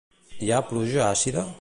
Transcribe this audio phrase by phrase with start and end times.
[0.45, 1.49] Hi ha pluja àcida?